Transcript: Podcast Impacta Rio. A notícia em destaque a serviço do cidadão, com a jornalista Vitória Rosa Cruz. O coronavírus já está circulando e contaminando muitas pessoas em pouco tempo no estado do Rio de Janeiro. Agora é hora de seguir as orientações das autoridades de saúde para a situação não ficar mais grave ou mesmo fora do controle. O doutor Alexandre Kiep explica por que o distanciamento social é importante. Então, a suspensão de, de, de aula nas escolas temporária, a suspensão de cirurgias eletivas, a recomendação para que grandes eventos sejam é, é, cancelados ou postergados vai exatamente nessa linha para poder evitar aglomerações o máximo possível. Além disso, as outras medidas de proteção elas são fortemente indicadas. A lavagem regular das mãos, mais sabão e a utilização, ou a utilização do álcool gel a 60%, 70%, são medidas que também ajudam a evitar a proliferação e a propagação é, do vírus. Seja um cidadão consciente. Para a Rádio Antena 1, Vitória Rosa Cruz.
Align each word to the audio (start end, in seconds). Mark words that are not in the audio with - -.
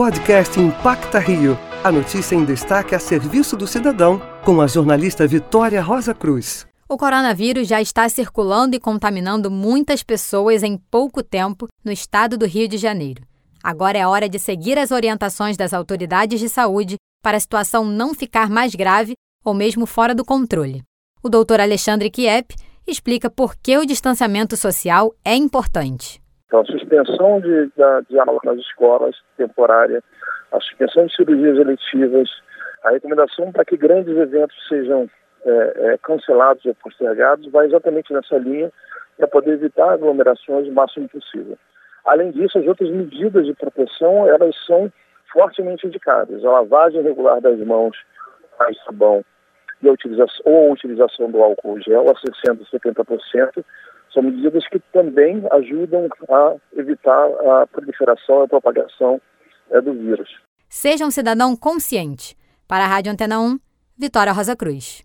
Podcast 0.00 0.58
Impacta 0.58 1.18
Rio. 1.18 1.58
A 1.84 1.92
notícia 1.92 2.34
em 2.34 2.42
destaque 2.42 2.94
a 2.94 2.98
serviço 2.98 3.54
do 3.54 3.66
cidadão, 3.66 4.18
com 4.42 4.62
a 4.62 4.66
jornalista 4.66 5.26
Vitória 5.26 5.82
Rosa 5.82 6.14
Cruz. 6.14 6.66
O 6.88 6.96
coronavírus 6.96 7.68
já 7.68 7.82
está 7.82 8.08
circulando 8.08 8.74
e 8.74 8.80
contaminando 8.80 9.50
muitas 9.50 10.02
pessoas 10.02 10.62
em 10.62 10.78
pouco 10.78 11.22
tempo 11.22 11.68
no 11.84 11.92
estado 11.92 12.38
do 12.38 12.46
Rio 12.46 12.66
de 12.66 12.78
Janeiro. 12.78 13.22
Agora 13.62 13.98
é 13.98 14.06
hora 14.06 14.26
de 14.26 14.38
seguir 14.38 14.78
as 14.78 14.90
orientações 14.90 15.58
das 15.58 15.74
autoridades 15.74 16.40
de 16.40 16.48
saúde 16.48 16.96
para 17.22 17.36
a 17.36 17.40
situação 17.40 17.84
não 17.84 18.14
ficar 18.14 18.48
mais 18.48 18.74
grave 18.74 19.12
ou 19.44 19.52
mesmo 19.52 19.84
fora 19.84 20.14
do 20.14 20.24
controle. 20.24 20.82
O 21.22 21.28
doutor 21.28 21.60
Alexandre 21.60 22.08
Kiep 22.08 22.54
explica 22.86 23.28
por 23.28 23.54
que 23.54 23.76
o 23.76 23.84
distanciamento 23.84 24.56
social 24.56 25.12
é 25.22 25.36
importante. 25.36 26.22
Então, 26.50 26.62
a 26.62 26.64
suspensão 26.64 27.40
de, 27.40 27.66
de, 27.66 28.08
de 28.08 28.18
aula 28.18 28.40
nas 28.42 28.58
escolas 28.58 29.14
temporária, 29.36 30.02
a 30.50 30.58
suspensão 30.58 31.06
de 31.06 31.14
cirurgias 31.14 31.56
eletivas, 31.56 32.28
a 32.82 32.90
recomendação 32.90 33.52
para 33.52 33.64
que 33.64 33.76
grandes 33.76 34.16
eventos 34.16 34.56
sejam 34.68 35.08
é, 35.46 35.72
é, 35.76 35.98
cancelados 35.98 36.66
ou 36.66 36.74
postergados 36.74 37.48
vai 37.52 37.66
exatamente 37.66 38.12
nessa 38.12 38.36
linha 38.36 38.72
para 39.16 39.28
poder 39.28 39.52
evitar 39.52 39.92
aglomerações 39.92 40.66
o 40.66 40.72
máximo 40.72 41.08
possível. 41.08 41.56
Além 42.04 42.32
disso, 42.32 42.58
as 42.58 42.66
outras 42.66 42.90
medidas 42.90 43.46
de 43.46 43.54
proteção 43.54 44.26
elas 44.26 44.56
são 44.66 44.92
fortemente 45.32 45.86
indicadas. 45.86 46.44
A 46.44 46.50
lavagem 46.50 47.02
regular 47.02 47.40
das 47.40 47.60
mãos, 47.60 47.96
mais 48.58 48.76
sabão 48.82 49.24
e 49.80 49.88
a 49.88 49.92
utilização, 49.92 50.42
ou 50.44 50.70
a 50.70 50.72
utilização 50.72 51.30
do 51.30 51.40
álcool 51.40 51.80
gel 51.80 52.10
a 52.10 52.14
60%, 52.14 52.66
70%, 52.72 53.64
são 54.12 54.22
medidas 54.22 54.66
que 54.68 54.80
também 54.92 55.42
ajudam 55.52 56.08
a 56.28 56.56
evitar 56.76 57.26
a 57.26 57.66
proliferação 57.66 58.40
e 58.40 58.44
a 58.44 58.48
propagação 58.48 59.20
é, 59.70 59.80
do 59.80 59.92
vírus. 59.92 60.28
Seja 60.68 61.04
um 61.04 61.10
cidadão 61.10 61.56
consciente. 61.56 62.36
Para 62.66 62.84
a 62.84 62.86
Rádio 62.86 63.12
Antena 63.12 63.40
1, 63.40 63.58
Vitória 63.98 64.32
Rosa 64.32 64.54
Cruz. 64.56 65.02